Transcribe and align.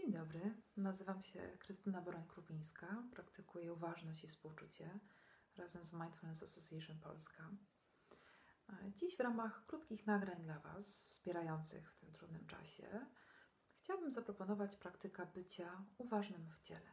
Dzień 0.00 0.12
dobry, 0.12 0.54
nazywam 0.76 1.22
się 1.22 1.56
Krystyna 1.58 2.02
Boroń-Krupińska, 2.02 3.08
praktykuję 3.12 3.72
uważność 3.72 4.24
i 4.24 4.28
współczucie 4.28 5.00
razem 5.56 5.84
z 5.84 5.92
Mindfulness 5.92 6.42
Association 6.42 7.00
Polska. 7.00 7.50
Dziś 8.94 9.16
w 9.16 9.20
ramach 9.20 9.66
krótkich 9.66 10.06
nagrań 10.06 10.42
dla 10.42 10.58
Was, 10.58 11.08
wspierających 11.08 11.92
w 11.92 11.96
tym 11.96 12.12
trudnym 12.12 12.46
czasie, 12.46 13.06
chciałabym 13.78 14.10
zaproponować 14.10 14.76
praktykę 14.76 15.26
bycia 15.26 15.84
uważnym 15.98 16.50
w 16.50 16.60
ciele. 16.60 16.90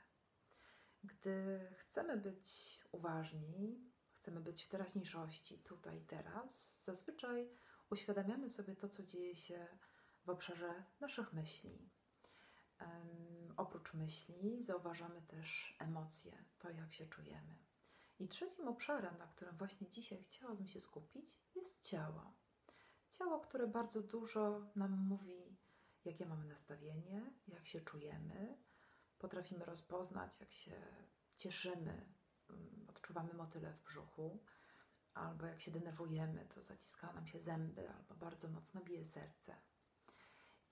Gdy 1.04 1.60
chcemy 1.78 2.18
być 2.18 2.82
uważni, 2.92 3.92
chcemy 4.14 4.42
być 4.42 4.64
w 4.64 4.68
teraźniejszości, 4.68 5.60
tutaj, 5.60 6.02
teraz, 6.02 6.84
zazwyczaj 6.84 7.50
uświadamiamy 7.90 8.50
sobie 8.50 8.76
to, 8.76 8.90
co 8.90 9.04
dzieje 9.04 9.36
się 9.36 9.68
w 10.26 10.30
obszarze 10.30 10.84
naszych 11.00 11.34
myśli. 11.34 11.95
Oprócz 13.58 13.94
myśli 13.94 14.64
zauważamy 14.64 15.22
też 15.22 15.76
emocje, 15.80 16.46
to 16.60 16.70
jak 16.70 16.94
się 16.94 17.08
czujemy. 17.08 17.56
I 18.20 18.28
trzecim 18.28 18.68
obszarem, 18.68 19.18
na 19.18 19.28
którym 19.28 19.58
właśnie 19.58 19.90
dzisiaj 19.90 20.24
chciałabym 20.24 20.68
się 20.68 20.82
skupić, 20.82 21.40
jest 21.56 21.82
ciało. 21.82 22.34
Ciało, 23.10 23.40
które 23.40 23.68
bardzo 23.68 24.02
dużo 24.02 24.72
nam 24.76 24.92
mówi, 24.92 25.58
jakie 26.06 26.26
mamy 26.26 26.46
nastawienie, 26.46 27.34
jak 27.48 27.66
się 27.66 27.82
czujemy. 27.82 28.58
Potrafimy 29.18 29.66
rozpoznać, 29.66 30.40
jak 30.40 30.52
się 30.52 30.82
cieszymy, 31.38 32.14
odczuwamy 32.88 33.34
motyle 33.34 33.74
w 33.74 33.84
brzuchu, 33.84 34.40
albo 35.14 35.46
jak 35.46 35.62
się 35.62 35.72
denerwujemy, 35.72 36.46
to 36.46 36.64
zaciskają 36.64 37.14
nam 37.14 37.28
się 37.28 37.40
zęby, 37.40 37.90
albo 37.90 38.16
bardzo 38.16 38.48
mocno 38.48 38.82
bije 38.82 39.06
serce. 39.06 39.56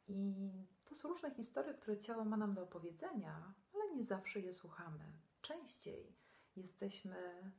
I 0.08 0.52
to 0.86 0.96
są 0.96 1.10
różne 1.10 1.32
historie, 1.32 1.74
które 1.74 1.98
ciało 1.98 2.26
ma 2.26 2.38
nam 2.38 2.54
do 2.54 2.64
opowiedzenia, 2.64 3.54
ale 3.74 3.96
nie 3.96 4.04
zawsze 4.04 4.40
je 4.40 4.54
słuchamy. 4.54 5.20
Częściej 5.42 6.16
jesteśmy 6.56 7.52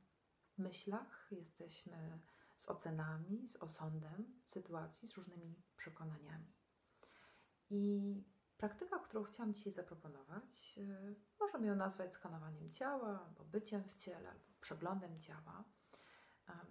w 0.51 0.59
myślach, 0.59 1.29
jesteśmy 1.31 2.21
z 2.57 2.69
ocenami, 2.69 3.49
z 3.49 3.57
osądem 3.57 4.41
sytuacji, 4.45 5.09
z 5.09 5.13
różnymi 5.13 5.63
przekonaniami. 5.77 6.53
I 7.71 8.25
praktyka, 8.57 8.99
którą 8.99 9.25
chciałam 9.25 9.55
dzisiaj 9.55 9.73
zaproponować, 9.73 10.77
yy, 10.77 11.17
możemy 11.41 11.67
ją 11.67 11.77
nazwać 11.77 12.15
skanowaniem 12.15 12.71
ciała, 12.71 13.27
albo 13.27 13.45
byciem 13.45 13.85
w 13.85 13.95
ciele, 13.95 14.31
albo 14.31 14.45
przeglądem 14.61 15.21
ciała, 15.21 15.65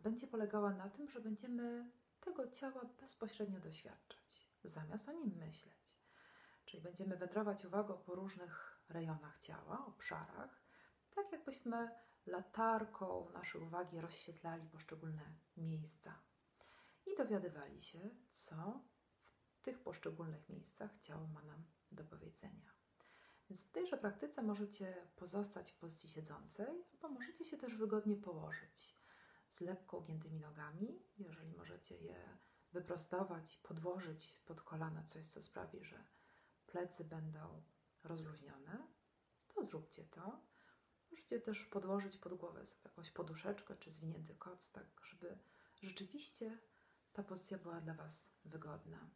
będzie 0.03 0.27
polegała 0.27 0.73
na 0.73 0.89
tym, 0.89 1.09
że 1.09 1.19
będziemy 1.21 1.91
tego 2.25 2.51
ciała 2.51 2.85
bezpośrednio 3.01 3.59
doświadczać, 3.59 4.49
zamiast 4.63 5.09
o 5.09 5.11
nim 5.11 5.35
myśleć. 5.35 5.97
Czyli 6.65 6.83
będziemy 6.83 7.17
wędrować 7.17 7.65
uwagą 7.65 7.97
po 7.97 8.15
różnych 8.15 8.81
rejonach 8.89 9.37
ciała, 9.37 9.85
obszarach, 9.85 10.63
tak 11.15 11.31
jakbyśmy 11.31 11.89
latarką 12.25 13.29
naszej 13.33 13.61
uwagi 13.61 14.01
rozświetlali 14.01 14.69
poszczególne 14.69 15.35
miejsca 15.57 16.19
i 17.05 17.17
dowiadywali 17.17 17.81
się, 17.81 17.99
co 18.31 18.81
w 19.53 19.61
tych 19.61 19.79
poszczególnych 19.79 20.49
miejscach 20.49 20.99
ciało 20.99 21.27
ma 21.27 21.41
nam 21.41 21.63
do 21.91 22.03
powiedzenia. 22.03 22.73
Więc 23.49 23.67
w 23.67 23.71
tejże 23.71 23.97
praktyce 23.97 24.41
możecie 24.41 25.07
pozostać 25.15 25.71
w 25.71 25.77
pozycji 25.77 26.09
siedzącej, 26.09 26.85
bo 27.01 27.09
możecie 27.09 27.45
się 27.45 27.57
też 27.57 27.75
wygodnie 27.75 28.15
położyć 28.17 29.02
z 29.53 29.61
lekko 29.61 29.97
ugiętymi 29.97 30.39
nogami. 30.39 30.99
Jeżeli 31.17 31.53
możecie 31.53 31.97
je 31.97 32.37
wyprostować 32.71 33.57
podłożyć 33.57 34.41
pod 34.45 34.61
kolana 34.61 35.03
coś, 35.03 35.27
co 35.27 35.41
sprawi, 35.41 35.83
że 35.83 36.03
plecy 36.65 37.03
będą 37.03 37.63
rozluźnione, 38.03 38.87
to 39.47 39.65
zróbcie 39.65 40.03
to. 40.03 40.41
Możecie 41.11 41.39
też 41.39 41.65
podłożyć 41.65 42.17
pod 42.17 42.33
głowę 42.33 42.65
sobie 42.65 42.81
jakąś 42.85 43.11
poduszeczkę 43.11 43.75
czy 43.75 43.91
zwinięty 43.91 44.35
koc, 44.35 44.71
tak 44.71 44.87
żeby 45.03 45.37
rzeczywiście 45.81 46.57
ta 47.13 47.23
pozycja 47.23 47.57
była 47.57 47.81
dla 47.81 47.93
Was 47.93 48.35
wygodna. 48.45 49.09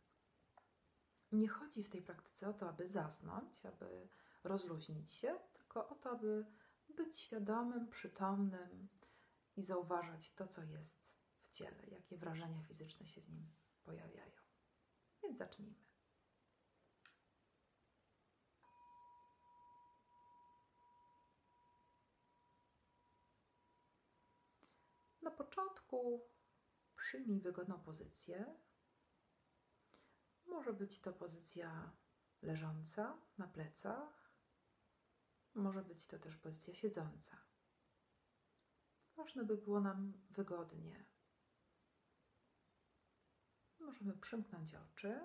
Nie 1.31 1.47
chodzi 1.47 1.83
w 1.83 1.89
tej 1.89 2.01
praktyce 2.01 2.49
o 2.49 2.53
to, 2.53 2.69
aby 2.69 2.87
zasnąć, 2.87 3.65
aby 3.65 4.09
rozluźnić 4.43 5.11
się, 5.11 5.39
tylko 5.53 5.89
o 5.89 5.95
to, 5.95 6.09
aby 6.09 6.45
być 6.89 7.19
świadomym, 7.19 7.87
przytomnym 7.87 8.89
i 9.57 9.63
zauważać 9.63 10.33
to, 10.33 10.47
co 10.47 10.63
jest 10.63 11.07
w 11.39 11.49
ciele, 11.49 11.85
jakie 11.87 12.17
wrażenia 12.17 12.63
fizyczne 12.63 13.05
się 13.05 13.21
w 13.21 13.29
nim 13.29 13.55
pojawiają. 13.83 14.31
Więc 15.23 15.37
zacznijmy. 15.37 15.87
Na 25.21 25.31
początku 25.31 26.29
przyjmij 26.95 27.41
wygodną 27.41 27.79
pozycję. 27.79 28.55
Może 30.45 30.73
być 30.73 31.01
to 31.01 31.13
pozycja 31.13 31.97
leżąca 32.41 33.21
na 33.37 33.47
plecach, 33.47 34.31
może 35.53 35.83
być 35.83 36.07
to 36.07 36.19
też 36.19 36.37
pozycja 36.37 36.73
siedząca. 36.73 37.46
Ważne 39.17 39.43
by 39.43 39.57
było 39.57 39.79
nam 39.79 40.13
wygodnie. 40.29 41.05
Możemy 43.79 44.17
przymknąć 44.17 44.75
oczy 44.75 45.19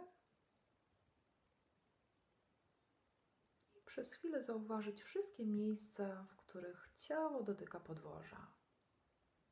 i 3.75 3.81
przez 3.81 4.15
chwilę 4.15 4.43
zauważyć 4.43 5.03
wszystkie 5.03 5.47
miejsca, 5.47 6.25
w 6.25 6.37
których 6.37 6.91
ciało 6.97 7.43
dotyka 7.43 7.81
podłoża. 7.81 8.55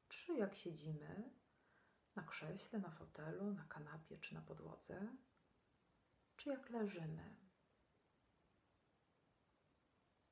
Czy 0.08 0.34
jak 0.34 0.54
siedzimy 0.54 1.30
na 2.14 2.22
krześle, 2.22 2.78
na 2.78 2.90
fotelu, 2.90 3.52
na 3.52 3.64
kanapie 3.64 4.18
czy 4.18 4.34
na 4.34 4.42
podłodze, 4.42 5.16
czy 6.36 6.48
jak 6.48 6.70
leżymy. 6.70 7.36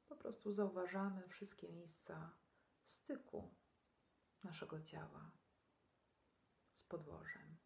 Po 0.08 0.16
prostu 0.16 0.52
zauważamy 0.52 1.28
wszystkie 1.28 1.68
miejsca 1.68 2.38
styku 2.84 3.57
naszego 4.44 4.82
ciała 4.82 5.30
z 6.74 6.82
podłożem. 6.82 7.56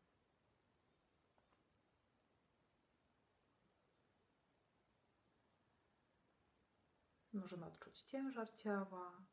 Możemy 7.32 7.66
odczuć 7.66 8.02
ciężar 8.02 8.54
ciała, 8.54 9.26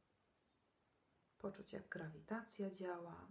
poczuć 1.37 1.73
jak 1.73 1.89
grawitacja 1.89 2.71
działa. 2.71 3.27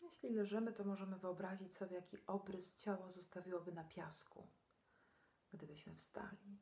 Jeśli 0.00 0.30
leżymy, 0.34 0.72
to 0.72 0.84
możemy 0.84 1.18
wyobrazić 1.18 1.76
sobie, 1.76 1.96
jaki 1.96 2.26
obrys 2.26 2.76
ciało 2.76 3.10
zostawiłoby 3.10 3.72
na 3.72 3.84
piasku, 3.84 4.50
gdybyśmy 5.52 5.94
wstali. 5.96 6.58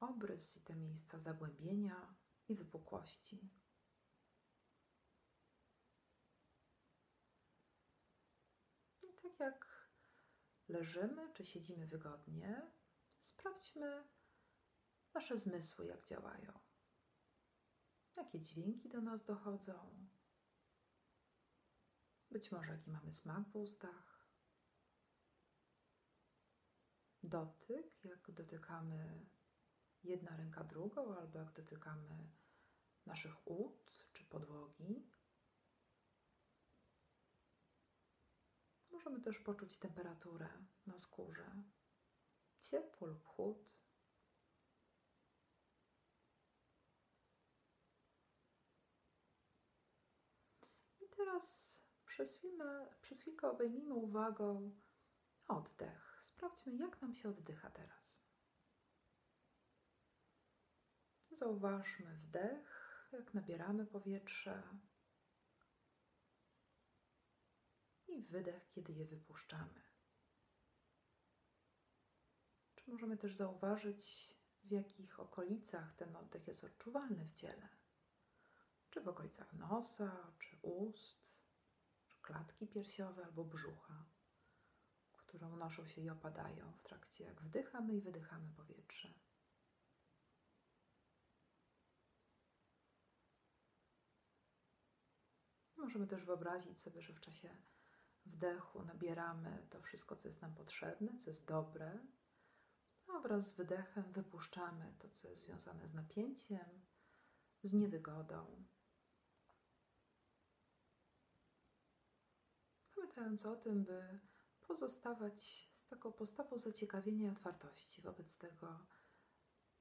Obrys 0.00 0.56
i 0.56 0.60
te 0.60 0.76
miejsca 0.76 1.18
zagłębienia 1.18 2.14
i 2.48 2.54
wypukłości. 2.54 3.50
I 9.02 9.12
tak 9.22 9.40
jak 9.40 9.90
leżymy 10.68 11.32
czy 11.32 11.44
siedzimy 11.44 11.86
wygodnie, 11.86 12.70
sprawdźmy 13.18 14.08
nasze 15.14 15.38
zmysły, 15.38 15.86
jak 15.86 16.04
działają. 16.04 16.60
Jakie 18.16 18.40
dźwięki 18.40 18.88
do 18.88 19.00
nas 19.00 19.24
dochodzą, 19.24 20.06
być 22.30 22.52
może 22.52 22.72
jaki 22.72 22.90
mamy 22.90 23.12
smak 23.12 23.48
w 23.48 23.56
ustach. 23.56 24.26
Dotyk, 27.22 28.04
jak 28.04 28.30
dotykamy 28.30 29.26
jedna 30.02 30.36
ręka 30.36 30.64
drugą, 30.64 31.16
albo 31.16 31.38
jak 31.38 31.52
dotykamy 31.52 32.28
naszych 33.06 33.46
ud 33.46 34.08
czy 34.12 34.24
podłogi. 34.24 35.10
Możemy 38.90 39.20
też 39.20 39.38
poczuć 39.38 39.76
temperaturę 39.76 40.48
na 40.86 40.98
skórze, 40.98 41.62
ciepło 42.60 43.06
lub 43.06 43.24
chłód. 43.24 43.80
I 51.00 51.08
teraz 51.08 51.78
przez, 52.06 52.34
chwilę, 52.34 52.94
przez 53.02 53.20
chwilkę 53.20 53.50
obejmijmy 53.50 53.94
uwagą 53.94 54.76
oddech. 55.48 56.18
Sprawdźmy, 56.20 56.76
jak 56.76 57.02
nam 57.02 57.14
się 57.14 57.28
oddycha 57.28 57.70
teraz. 57.70 58.25
Zauważmy 61.36 62.14
wdech, 62.14 63.08
jak 63.12 63.34
nabieramy 63.34 63.86
powietrze 63.86 64.62
i 68.08 68.22
wydech, 68.22 68.70
kiedy 68.70 68.92
je 68.92 69.04
wypuszczamy. 69.04 69.82
Czy 72.74 72.90
możemy 72.90 73.16
też 73.16 73.34
zauważyć, 73.34 74.34
w 74.64 74.70
jakich 74.70 75.20
okolicach 75.20 75.94
ten 75.96 76.16
oddech 76.16 76.46
jest 76.46 76.64
odczuwalny 76.64 77.24
w 77.24 77.32
ciele? 77.32 77.68
Czy 78.90 79.00
w 79.00 79.08
okolicach 79.08 79.52
nosa, 79.52 80.32
czy 80.38 80.56
ust, 80.62 81.26
czy 82.08 82.20
klatki 82.22 82.66
piersiowej 82.66 83.24
albo 83.24 83.44
brzucha, 83.44 84.04
które 85.12 85.46
unoszą 85.46 85.86
się 85.86 86.00
i 86.00 86.10
opadają 86.10 86.72
w 86.72 86.82
trakcie 86.82 87.24
jak 87.24 87.42
wdychamy 87.42 87.94
i 87.94 88.00
wydychamy 88.00 88.50
powietrze. 88.56 89.25
Możemy 95.86 96.06
też 96.06 96.24
wyobrazić 96.24 96.80
sobie, 96.80 97.02
że 97.02 97.12
w 97.12 97.20
czasie 97.20 97.56
wdechu 98.24 98.84
nabieramy 98.84 99.66
to 99.70 99.80
wszystko, 99.80 100.16
co 100.16 100.28
jest 100.28 100.42
nam 100.42 100.54
potrzebne, 100.54 101.18
co 101.18 101.30
jest 101.30 101.46
dobre, 101.46 101.98
a 103.06 103.18
wraz 103.20 103.48
z 103.48 103.56
wydechem 103.56 104.12
wypuszczamy 104.12 104.94
to, 104.98 105.10
co 105.10 105.28
jest 105.28 105.42
związane 105.44 105.88
z 105.88 105.94
napięciem, 105.94 106.86
z 107.62 107.72
niewygodą. 107.72 108.64
Pamiętając 112.94 113.46
o 113.46 113.56
tym, 113.56 113.84
by 113.84 114.20
pozostawać 114.66 115.70
z 115.74 115.86
taką 115.86 116.12
postawą 116.12 116.58
zaciekawienia 116.58 117.28
i 117.28 117.30
otwartości 117.30 118.02
wobec 118.02 118.36
tego, 118.36 118.86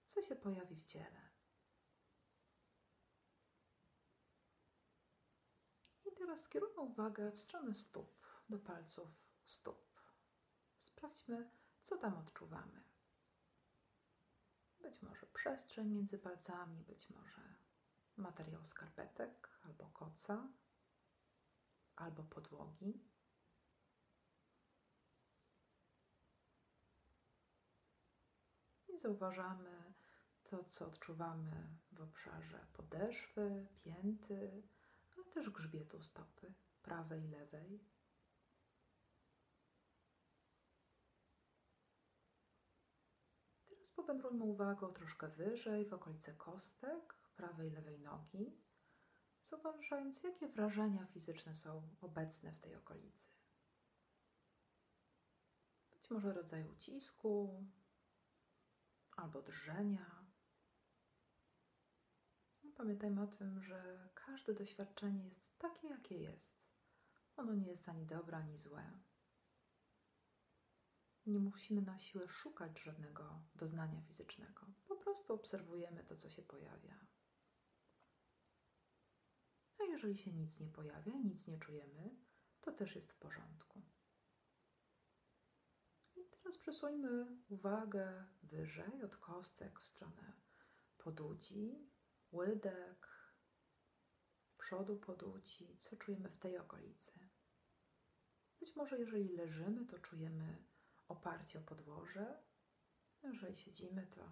co 0.06 0.22
się 0.22 0.36
pojawi 0.36 0.76
w 0.76 0.84
ciele. 0.84 1.36
I 6.06 6.16
teraz 6.36 6.46
skierujmy 6.46 6.82
uwagę 6.82 7.32
w 7.32 7.40
stronę 7.40 7.74
stóp, 7.74 8.20
do 8.50 8.60
palców 8.60 9.10
stóp. 9.46 10.02
Sprawdźmy, 10.78 11.50
co 11.84 11.98
tam 11.98 12.18
odczuwamy. 12.18 12.84
Być 14.82 15.02
może 15.02 15.26
przestrzeń 15.26 15.90
między 15.90 16.20
palcami, 16.20 16.84
być 16.84 17.10
może 17.10 17.42
materiał 18.18 18.66
skarpetek 18.66 19.50
albo 19.64 19.86
koca, 19.86 20.48
albo 21.96 22.24
podłogi. 22.24 23.04
I 28.88 29.00
zauważamy 29.00 29.94
to, 30.44 30.64
co 30.64 30.88
odczuwamy 30.88 31.68
w 31.92 32.02
obszarze 32.02 32.68
podeszwy, 32.74 33.68
pięty, 33.76 34.64
też 35.34 35.50
grzbietu 35.50 36.04
stopy 36.04 36.54
prawej 36.82 37.28
lewej. 37.28 37.86
Teraz 43.70 43.92
powędrujmy 43.92 44.44
uwagą 44.44 44.94
troszkę 44.94 45.28
wyżej, 45.28 45.86
w 45.86 45.94
okolice 45.94 46.34
kostek 46.34 47.14
prawej 47.36 47.72
lewej 47.72 48.00
nogi, 48.00 48.62
zauważając, 49.44 50.24
jakie 50.24 50.48
wrażenia 50.48 51.06
fizyczne 51.06 51.56
są 51.56 51.90
obecne 52.02 52.52
w 52.52 52.60
tej 52.60 52.76
okolicy. 52.76 53.30
Być 55.92 56.12
może 56.12 56.34
rodzaj 56.34 56.64
ucisku, 56.64 57.66
albo 59.16 59.42
drżenia. 59.42 60.25
Pamiętajmy 62.76 63.22
o 63.22 63.28
tym, 63.28 63.62
że 63.64 64.10
każde 64.14 64.54
doświadczenie 64.54 65.26
jest 65.26 65.58
takie, 65.58 65.88
jakie 65.88 66.18
jest. 66.18 66.66
Ono 67.36 67.56
nie 67.56 67.68
jest 67.68 67.90
ani 67.90 68.06
dobre, 68.06 68.38
ani 68.38 68.58
złe. 68.58 69.00
Nie 71.26 71.40
musimy 71.40 71.82
na 71.82 72.00
siłę 72.00 72.28
szukać 72.30 72.80
żadnego 72.80 73.44
doznania 73.56 74.02
fizycznego. 74.02 74.66
Po 74.88 74.96
prostu 74.96 75.34
obserwujemy 75.34 76.04
to, 76.04 76.16
co 76.16 76.30
się 76.30 76.42
pojawia. 76.42 77.06
A 79.80 79.84
jeżeli 79.84 80.18
się 80.18 80.34
nic 80.34 80.60
nie 80.60 80.70
pojawia, 80.70 81.14
nic 81.18 81.48
nie 81.48 81.58
czujemy, 81.58 82.16
to 82.62 82.72
też 82.72 82.96
jest 82.96 83.12
w 83.12 83.18
porządku. 83.18 83.82
Teraz 86.32 86.58
przesuńmy 86.58 87.38
uwagę 87.50 88.26
wyżej 88.44 89.04
od 89.04 89.18
kostek 89.18 89.80
w 89.80 89.88
stronę 89.88 90.34
podudzi, 90.98 91.90
łydek, 92.36 93.08
przodu 94.58 94.96
podudzi. 94.96 95.78
Co 95.80 95.96
czujemy 95.96 96.30
w 96.30 96.38
tej 96.38 96.58
okolicy? 96.58 97.12
Być 98.60 98.76
może 98.76 99.00
jeżeli 99.00 99.30
leżymy, 99.30 99.86
to 99.86 100.00
czujemy 100.00 100.64
oparcie 101.08 101.60
o 101.60 101.62
podłoże. 101.62 102.44
Jeżeli 103.24 103.58
siedzimy, 103.58 104.08
to 104.08 104.32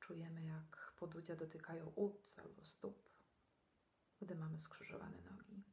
czujemy 0.00 0.44
jak 0.44 0.92
podudzia 0.96 1.36
dotykają 1.36 1.86
ud 1.86 2.36
albo 2.44 2.64
stóp, 2.64 3.10
gdy 4.20 4.34
mamy 4.34 4.60
skrzyżowane 4.60 5.20
nogi. 5.20 5.64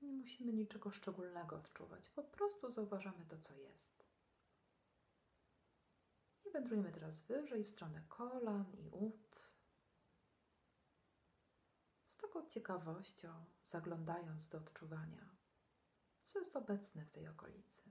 Nie 0.00 0.12
musimy 0.12 0.52
niczego 0.52 0.90
szczególnego 0.90 1.56
odczuwać, 1.56 2.08
po 2.08 2.22
prostu 2.22 2.70
zauważamy 2.70 3.26
to, 3.26 3.38
co 3.38 3.54
jest. 3.54 4.15
Wędrujemy 6.56 6.92
teraz 6.92 7.20
wyżej 7.20 7.64
w 7.64 7.70
stronę 7.70 8.02
kolan 8.08 8.72
i 8.72 8.88
ud. 8.90 9.52
Z 12.08 12.16
taką 12.16 12.46
ciekawością, 12.46 13.44
zaglądając 13.64 14.48
do 14.48 14.58
odczuwania, 14.58 15.36
co 16.24 16.38
jest 16.38 16.56
obecne 16.56 17.04
w 17.04 17.10
tej 17.10 17.28
okolicy. 17.28 17.82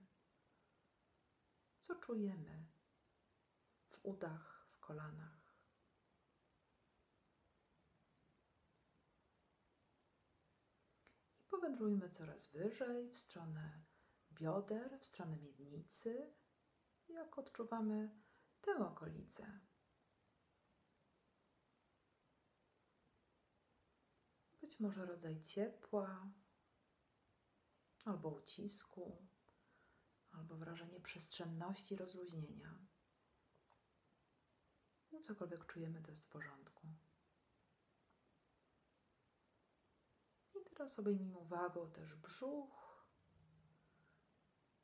Co 1.79 1.95
czujemy 1.95 2.65
w 3.89 3.99
udach, 4.05 4.67
w 4.69 4.79
kolanach. 4.79 5.55
powędrujmy 11.49 12.09
coraz 12.09 12.47
wyżej 12.47 13.11
w 13.11 13.19
stronę 13.19 13.83
bioder, 14.31 14.99
w 14.99 15.05
stronę 15.05 15.37
miednicy, 15.37 16.33
jak 17.07 17.37
odczuwamy 17.37 18.24
tę 18.65 18.77
okolicę. 18.87 19.59
Być 24.61 24.79
może 24.79 25.05
rodzaj 25.05 25.41
ciepła, 25.41 26.31
albo 28.05 28.29
ucisku, 28.29 29.27
albo 30.31 30.55
wrażenie 30.55 30.99
przestrzenności, 30.99 31.95
rozluźnienia. 31.95 32.79
No, 35.11 35.19
cokolwiek 35.19 35.65
czujemy, 35.65 36.01
to 36.01 36.11
jest 36.11 36.25
w 36.25 36.29
porządku. 36.29 36.87
Teraz 40.75 40.99
obejmijmy 40.99 41.37
uwagą 41.37 41.91
też 41.91 42.15
brzuch. 42.15 43.05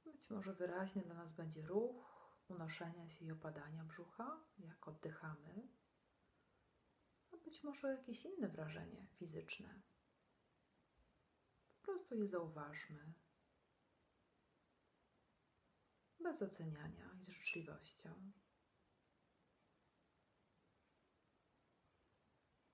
Być 0.05 0.29
może 0.29 0.53
wyraźny 0.53 1.01
dla 1.01 1.15
nas 1.15 1.33
będzie 1.33 1.61
ruch 1.61 2.10
unoszenia 2.51 3.09
się 3.09 3.25
i 3.25 3.31
opadania 3.31 3.83
brzucha, 3.83 4.45
jak 4.57 4.87
oddychamy. 4.87 5.67
A 7.31 7.37
być 7.37 7.63
może 7.63 7.87
jakieś 7.87 8.25
inne 8.25 8.49
wrażenie 8.49 9.07
fizyczne. 9.07 9.81
Po 11.81 11.85
prostu 11.85 12.15
je 12.15 12.27
zauważmy. 12.27 13.13
Bez 16.19 16.41
oceniania 16.41 17.09
i 17.21 17.25
z 17.25 17.29
życzliwością. 17.29 18.31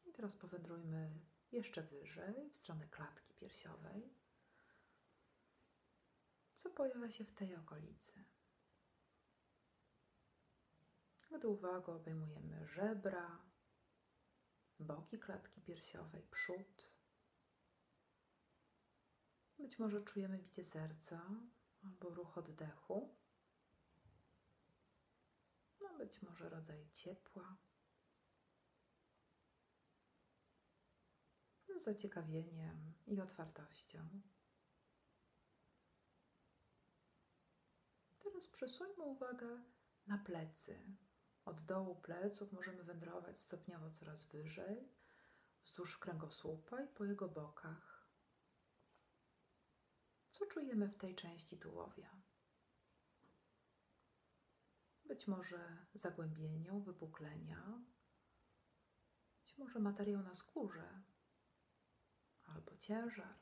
I 0.06 0.12
teraz 0.14 0.38
powędrujmy 0.38 1.20
jeszcze 1.52 1.84
wyżej, 1.84 2.50
w 2.52 2.58
stronę 2.58 2.88
klatki 2.88 3.34
piersiowej. 3.34 4.14
Co 6.56 6.70
pojawia 6.70 7.10
się 7.10 7.26
w 7.26 7.34
tej 7.34 7.56
okolicy? 7.56 8.24
Gdy 11.32 11.48
uwagą 11.48 11.94
obejmujemy 11.94 12.68
żebra, 12.68 13.42
boki 14.80 15.20
klatki 15.20 15.62
piersiowej, 15.62 16.24
przód. 16.32 16.92
Być 19.60 19.80
może 19.80 20.02
czujemy 20.02 20.38
bicie 20.38 20.64
serca 20.64 21.30
albo 21.84 22.10
ruch 22.10 22.38
oddechu. 22.38 23.16
No, 25.82 25.98
być 25.98 26.22
może 26.22 26.50
rodzaj 26.50 26.90
ciepła. 26.92 27.58
z 31.80 31.84
zaciekawieniem 31.84 32.94
i 33.08 33.22
otwartością. 33.22 34.22
Teraz 38.20 38.48
przesuńmy 38.48 39.04
uwagę 39.04 39.64
na 40.08 40.18
plecy. 40.18 40.98
Od 41.48 41.66
dołu 41.66 41.96
pleców 41.96 42.52
możemy 42.52 42.84
wędrować 42.84 43.40
stopniowo 43.40 43.92
coraz 43.92 44.24
wyżej, 44.24 44.90
wzdłuż 45.64 45.98
kręgosłupa 45.98 46.82
i 46.82 46.88
po 46.88 47.06
jego 47.06 47.28
bokach. 47.28 48.10
Co 50.32 50.46
czujemy 50.46 50.88
w 50.88 50.98
tej 50.98 51.16
części 51.16 51.60
tułowia? 51.60 52.22
Być 55.06 55.28
może 55.28 55.86
zagłębienie, 55.94 56.82
wypuklenia, 56.86 57.82
być 59.42 59.58
może 59.58 59.80
materiał 59.80 60.24
na 60.24 60.36
skórze 60.36 61.02
albo 62.44 62.78
ciężar, 62.78 63.36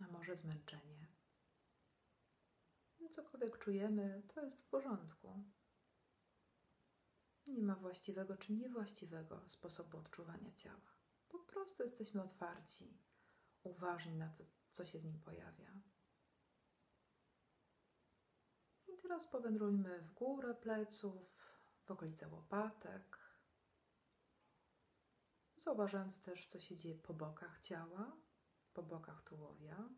a 0.00 0.06
może 0.06 0.36
zmęczenie. 0.36 1.05
Cokolwiek 3.10 3.58
czujemy, 3.58 4.22
to 4.34 4.40
jest 4.40 4.62
w 4.62 4.68
porządku. 4.68 5.44
Nie 7.46 7.62
ma 7.62 7.74
właściwego 7.74 8.36
czy 8.36 8.52
niewłaściwego 8.52 9.48
sposobu 9.48 9.98
odczuwania 9.98 10.52
ciała. 10.52 10.96
Po 11.28 11.38
prostu 11.38 11.82
jesteśmy 11.82 12.22
otwarci, 12.22 12.98
uważni 13.62 14.14
na 14.16 14.28
to, 14.28 14.44
co 14.72 14.84
się 14.84 14.98
w 14.98 15.04
nim 15.04 15.20
pojawia. 15.20 15.80
I 18.86 18.96
teraz 19.02 19.28
powędrujmy 19.28 20.02
w 20.02 20.12
górę 20.12 20.54
pleców, 20.54 21.46
w 21.84 21.90
okolice 21.90 22.28
łopatek, 22.28 23.18
zauważając 25.56 26.22
też, 26.22 26.46
co 26.46 26.60
się 26.60 26.76
dzieje 26.76 26.94
po 26.94 27.14
bokach 27.14 27.60
ciała, 27.60 28.16
po 28.72 28.82
bokach 28.82 29.22
tułowia. 29.22 29.88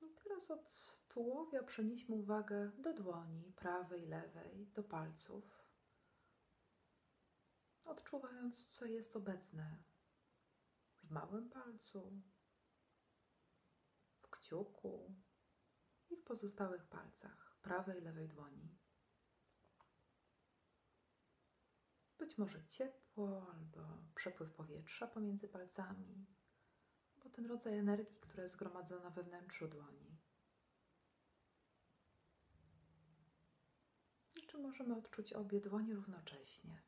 I 0.00 0.14
teraz 0.36 0.50
od 0.50 1.00
tułowia 1.08 1.62
przenieśmy 1.62 2.14
uwagę 2.14 2.70
do 2.78 2.94
dłoni 2.94 3.52
prawej, 3.52 4.06
lewej, 4.06 4.66
do 4.66 4.82
palców, 4.82 5.44
odczuwając, 7.84 8.70
co 8.70 8.86
jest 8.86 9.16
obecne 9.16 9.84
w 11.02 11.10
małym 11.10 11.50
palcu, 11.50 12.22
w 14.20 14.30
kciuku 14.30 15.14
i 16.10 16.16
w 16.16 16.24
pozostałych 16.24 16.84
palcach 16.84 17.58
prawej, 17.62 18.00
lewej 18.00 18.28
dłoni. 18.28 18.78
Być 22.18 22.38
może 22.38 22.66
ciepło 22.66 23.52
albo 23.54 23.80
przepływ 24.14 24.52
powietrza 24.52 25.06
pomiędzy 25.06 25.48
palcami, 25.48 26.26
albo 27.14 27.30
ten 27.30 27.46
rodzaj 27.46 27.78
energii, 27.78 28.20
która 28.20 28.42
jest 28.42 28.54
zgromadzona 28.54 29.10
we 29.10 29.22
wnętrzu 29.22 29.68
dłoni. 29.68 30.06
I 34.36 34.45
czy 34.56 34.62
możemy 34.62 34.96
odczuć 34.96 35.32
obie 35.32 35.60
dłonie 35.60 35.94
równocześnie? 35.94 36.82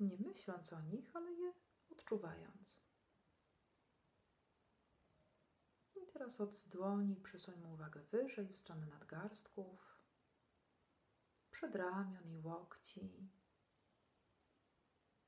Nie 0.00 0.16
myśląc 0.18 0.72
o 0.72 0.80
nich, 0.80 1.16
ale 1.16 1.32
je 1.32 1.52
odczuwając. 1.90 2.84
I 5.94 6.06
teraz 6.12 6.40
od 6.40 6.68
dłoni 6.68 7.16
przesuńmy 7.16 7.72
uwagę 7.72 8.00
wyżej 8.00 8.48
w 8.48 8.56
stronę 8.56 8.86
nadgarstków 8.86 10.00
przedramion 11.50 12.32
i 12.32 12.38
łokci, 12.38 13.30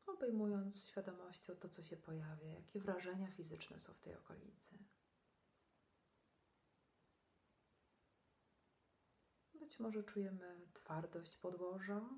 obejmując 0.06 0.86
świadomością 0.86 1.56
to, 1.56 1.68
co 1.68 1.82
się 1.82 1.96
pojawia, 1.96 2.48
jakie 2.48 2.80
wrażenia 2.80 3.30
fizyczne 3.30 3.80
są 3.80 3.94
w 3.94 4.00
tej 4.00 4.14
okolicy. 4.14 4.78
Być 9.66 9.80
może 9.80 10.04
czujemy 10.04 10.68
twardość 10.72 11.36
podłoża, 11.36 12.10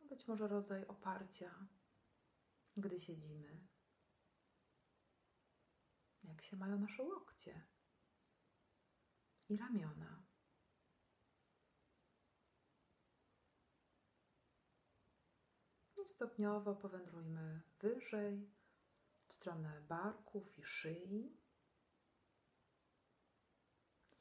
być 0.00 0.28
może 0.28 0.48
rodzaj 0.48 0.86
oparcia, 0.86 1.68
gdy 2.76 3.00
siedzimy. 3.00 3.66
Jak 6.24 6.42
się 6.42 6.56
mają 6.56 6.78
nasze 6.78 7.02
łokcie? 7.02 7.66
i 9.48 9.56
ramiona. 9.56 10.22
I 16.04 16.08
stopniowo 16.08 16.74
powędrujmy 16.74 17.62
wyżej 17.80 18.50
w 19.26 19.32
stronę 19.32 19.80
barków 19.80 20.58
i 20.58 20.64
szyi, 20.64 21.45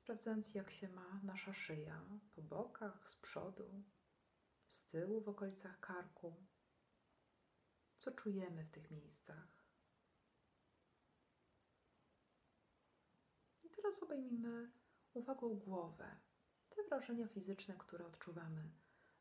sprawdzając, 0.06 0.54
jak 0.54 0.72
się 0.72 0.90
ma 0.90 1.22
nasza 1.24 1.54
szyja 1.54 2.02
po 2.36 2.42
bokach, 2.42 3.10
z 3.10 3.16
przodu, 3.16 3.84
z 4.68 4.88
tyłu, 4.88 5.22
w 5.22 5.30
okolicach 5.30 5.80
karku. 5.80 6.36
Co 7.98 8.12
czujemy 8.12 8.64
w 8.66 8.72
tych 8.72 8.92
miejscach? 8.92 9.66
I 13.64 13.70
teraz 13.70 14.04
obejmijmy 14.04 14.72
uwagą 15.14 15.56
głowę, 15.56 16.20
te 16.70 16.84
wrażenia 16.84 17.28
fizyczne, 17.28 17.76
które 17.78 18.06
odczuwamy 18.06 18.72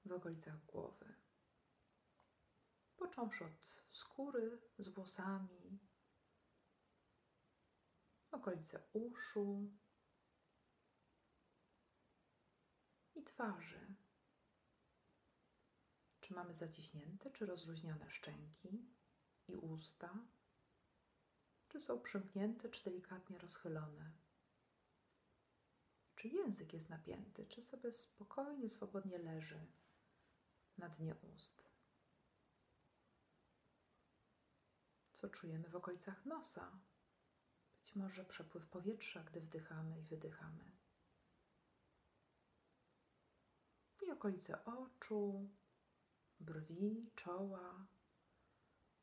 w 0.05 0.13
okolicach 0.13 0.67
głowy. 0.67 1.15
Począwszy 2.97 3.45
od 3.45 3.85
skóry 3.91 4.63
z 4.79 4.89
włosami, 4.89 5.79
okolice 8.31 8.83
uszu 8.93 9.71
twarzy. 13.25 13.95
Czy 16.21 16.35
mamy 16.35 16.55
zaciśnięte 16.55 17.31
czy 17.31 17.47
rozluźnione 17.47 18.11
szczęki 18.11 18.87
i 19.49 19.57
usta? 19.57 20.27
Czy 21.69 21.81
są 21.81 22.01
przymknięte 22.01 22.69
czy 22.69 22.85
delikatnie 22.85 23.39
rozchylone? 23.39 24.13
Czy 26.17 26.29
język 26.29 26.73
jest 26.73 26.91
napięty, 26.91 27.47
czy 27.47 27.63
sobie 27.63 27.93
spokojnie, 27.93 28.69
swobodnie 28.69 29.19
leży 29.19 29.67
na 30.79 30.89
dnie 30.89 31.15
ust? 31.15 31.65
Co 35.13 35.29
czujemy 35.29 35.69
w 35.69 35.77
okolicach 35.77 36.25
nosa? 36.27 36.79
Być 37.79 37.95
może 37.95 38.25
przepływ 38.25 38.67
powietrza, 38.67 39.25
gdy 39.25 39.41
wdychamy 39.41 40.01
i 40.01 40.03
wydychamy. 40.03 40.84
I 44.07 44.11
okolice 44.11 44.65
oczu, 44.65 45.51
brwi, 46.41 47.11
czoła. 47.15 47.87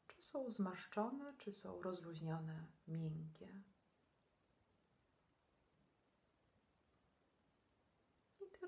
Czy 0.08 0.22
są 0.22 0.52
zmarszczone, 0.52 1.36
czy 1.38 1.54
są 1.54 1.82
rozluźnione, 1.82 2.68
miękkie? 2.88 3.64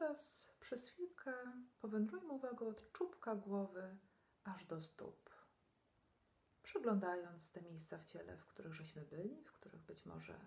teraz 0.04 0.56
przez 0.60 0.88
chwilkę 0.88 1.34
powędrujmy 1.82 2.32
uwagę 2.34 2.66
od 2.66 2.92
czubka 2.92 3.36
głowy 3.36 3.98
aż 4.44 4.66
do 4.66 4.82
stóp. 4.82 5.30
Przyglądając 6.64 7.52
te 7.52 7.62
miejsca 7.62 7.98
w 7.98 8.06
ciele, 8.06 8.38
w 8.38 8.46
których 8.46 8.74
żeśmy 8.74 9.06
byli, 9.06 9.44
w 9.44 9.54
których 9.54 9.82
być 9.82 10.06
może 10.06 10.46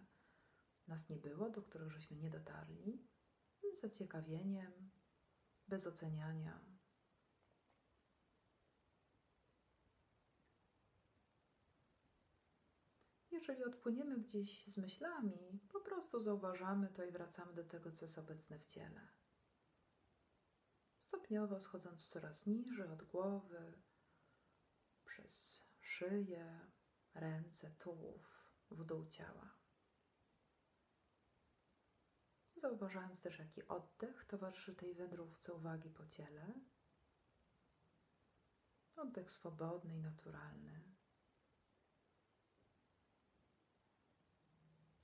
nas 0.88 1.09
nie 1.09 1.16
było, 1.16 1.50
do 1.50 1.62
których 1.62 1.90
żeśmy 1.90 2.16
nie 2.16 2.31
dotarli, 2.31 3.09
z 3.73 3.81
zaciekawieniem, 3.81 4.90
bez 5.68 5.87
oceniania. 5.87 6.61
Jeżeli 13.30 13.64
odpłyniemy 13.64 14.18
gdzieś 14.18 14.66
z 14.66 14.78
myślami, 14.78 15.61
po 15.73 15.80
prostu 15.80 16.20
zauważamy 16.20 16.88
to 16.88 17.04
i 17.04 17.11
wracamy 17.11 17.54
do 17.54 17.64
tego, 17.64 17.92
co 17.92 18.04
jest 18.04 18.18
obecne 18.18 18.58
w 18.58 18.66
ciele 18.66 19.16
stopniowo 21.26 21.61
schodząc 21.61 22.08
coraz 22.08 22.46
niżej 22.46 22.88
od 22.88 23.02
głowy, 23.02 23.82
przez 25.04 25.64
szyję, 25.80 26.61
ręce, 27.14 27.70
tułów, 27.70 28.52
w 28.70 28.85
dół 28.85 29.06
ciała. 29.06 29.65
Zauważając 32.56 33.22
też, 33.22 33.38
jaki 33.38 33.68
oddech 33.68 34.25
towarzyszy 34.25 34.75
tej 34.75 34.94
wędrówce 34.94 35.54
uwagi 35.54 35.90
po 35.90 36.06
ciele. 36.06 36.54
Oddech 38.96 39.30
swobodny 39.30 39.96
i 39.96 40.00
naturalny. 40.00 40.80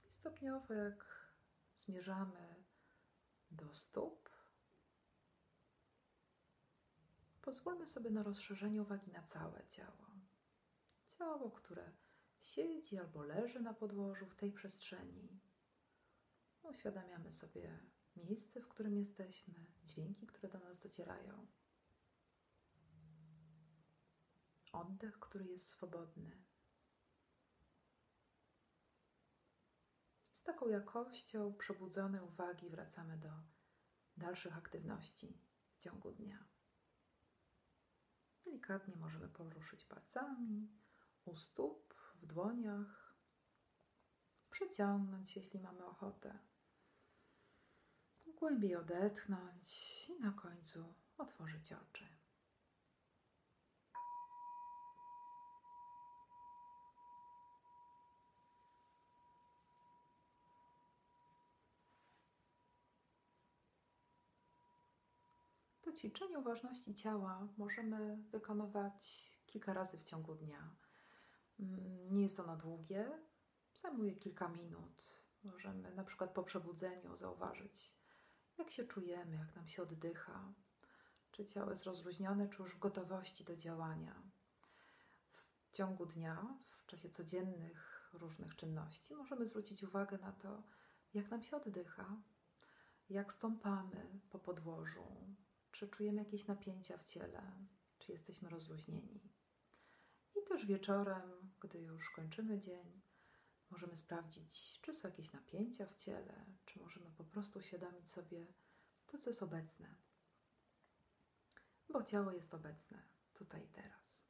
I 0.09 0.13
stopniowo, 0.13 0.75
jak 0.75 1.33
zmierzamy 1.77 2.65
do 3.51 3.75
stóp, 3.75 4.33
Pozwólmy 7.43 7.87
sobie 7.87 8.11
na 8.11 8.23
rozszerzenie 8.23 8.83
uwagi 8.83 9.11
na 9.11 9.23
całe 9.23 9.67
ciało. 9.69 10.11
Ciało, 11.09 11.51
które 11.51 11.93
siedzi 12.41 12.99
albo 12.99 13.23
leży 13.23 13.61
na 13.61 13.75
podłożu 13.75 14.27
w 14.27 14.35
tej 14.35 14.53
przestrzeni 14.53 15.41
uświadamiamy 16.69 17.33
sobie 17.33 17.81
miejsce, 18.17 18.61
w 18.61 18.69
którym 18.69 18.97
jesteśmy, 18.99 19.55
dźwięki, 19.85 20.27
które 20.27 20.49
do 20.49 20.59
nas 20.59 20.81
docierają, 20.81 21.47
oddech, 24.73 25.19
który 25.19 25.45
jest 25.45 25.69
swobodny. 25.69 26.45
Z 30.33 30.43
taką 30.43 30.69
jakością 30.69 31.55
przebudzonej 31.55 32.21
uwagi 32.21 32.71
wracamy 32.71 33.19
do 33.19 33.31
dalszych 34.17 34.57
aktywności 34.57 35.39
w 35.75 35.79
ciągu 35.79 36.13
dnia. 36.13 36.45
Delikatnie 38.45 38.97
możemy 38.97 39.29
poruszyć 39.29 39.85
palcami, 39.85 40.71
u 41.25 41.37
stóp, 41.37 41.95
w 42.15 42.27
dłoniach, 42.27 43.17
przyciągnąć, 44.51 45.37
jeśli 45.37 45.61
mamy 45.61 45.85
ochotę. 45.85 46.39
Głębiej 48.43 48.77
odetchnąć 48.77 50.09
i 50.11 50.21
na 50.21 50.33
końcu 50.33 50.95
otworzyć 51.19 51.73
oczy. 51.73 52.05
To 65.83 65.93
ćwiczenie 65.93 66.39
uważności 66.39 66.95
ciała 66.95 67.49
możemy 67.59 68.17
wykonywać 68.17 69.31
kilka 69.47 69.73
razy 69.73 69.99
w 69.99 70.05
ciągu 70.05 70.35
dnia. 70.35 70.75
Mm, 71.61 72.13
nie 72.13 72.23
jest 72.23 72.41
ono 72.41 72.57
długie, 72.57 73.11
zajmuje 73.75 74.15
kilka 74.15 74.49
minut. 74.49 75.27
Możemy 75.45 75.95
na 75.95 76.05
przykład 76.05 76.31
po 76.31 76.43
przebudzeniu 76.43 77.17
zauważyć, 77.17 78.02
jak 78.59 78.71
się 78.71 78.85
czujemy, 78.85 79.37
jak 79.37 79.57
nam 79.57 79.69
się 79.69 79.83
oddycha, 79.83 80.55
czy 81.33 81.47
ciało 81.47 81.71
jest 81.71 81.85
rozluźnione, 81.85 82.49
czy 82.49 82.63
już 82.63 82.75
w 82.75 82.79
gotowości 82.79 83.45
do 83.45 83.57
działania. 83.57 84.23
W 85.65 85.73
ciągu 85.73 86.07
dnia, 86.07 86.59
w 86.69 86.87
czasie 86.87 87.11
codziennych 87.11 88.11
różnych 88.13 88.57
czynności, 88.57 89.17
możemy 89.17 89.47
zwrócić 89.47 89.85
uwagę 89.85 90.19
na 90.19 90.33
to, 90.33 90.63
jak 91.15 91.31
nam 91.31 91.43
się 91.43 91.57
oddycha, 91.57 92.17
jak 93.11 93.33
stąpamy 93.33 94.21
po 94.31 94.39
podłożu, 94.39 95.37
czy 95.73 95.89
czujemy 95.89 96.19
jakieś 96.19 96.47
napięcia 96.47 96.99
w 96.99 97.05
ciele, 97.05 97.43
czy 97.99 98.13
jesteśmy 98.13 98.49
rozluźnieni. 98.49 99.21
I 100.37 100.49
też 100.49 100.67
wieczorem, 100.67 101.51
gdy 101.61 101.79
już 101.79 102.11
kończymy 102.11 102.61
dzień, 102.61 103.02
możemy 103.73 103.97
sprawdzić, 103.97 104.81
czy 104.81 104.93
są 104.93 105.09
jakieś 105.09 105.33
napięcia 105.33 105.87
w 105.87 105.97
ciele, 105.97 106.47
czy 106.67 106.81
możemy 106.81 107.11
po 107.11 107.25
prostu 107.25 107.59
uświadomić 107.59 108.11
sobie 108.11 108.47
to, 109.07 109.19
co 109.19 109.31
jest 109.31 109.43
obecne. 109.43 109.95
Bo 111.89 112.03
ciało 112.03 112.33
jest 112.33 112.55
obecne 112.55 113.03
tutaj 113.35 113.65
i 113.65 113.69
teraz. 113.69 114.25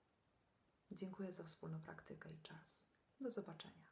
Dziękuję 0.91 1.33
za 1.33 1.45
wspólną 1.45 1.83
praktykę 1.83 2.31
i 2.31 2.43
czas. 2.43 2.87
Do 3.21 3.31
zobaczenia. 3.31 3.92